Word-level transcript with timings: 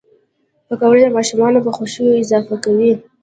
پکورې 0.67 1.01
د 1.05 1.07
ماشومانو 1.17 1.63
په 1.65 1.71
خوښیو 1.75 2.19
اضافه 2.21 2.55
کوي 2.63 2.93